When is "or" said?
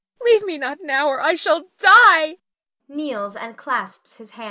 1.07-1.21